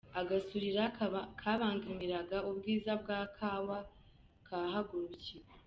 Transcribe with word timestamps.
Agasurira 0.21 0.83
kabangamiraga 1.41 2.37
ubwiza 2.49 2.91
bwa 3.01 3.19
Kawa 3.37 3.79
kahagurukiwe 4.47 5.47